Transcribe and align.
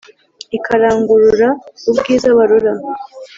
ikarangurura 0.57 1.47
ubwiza 1.89 2.27
barora 2.37 2.71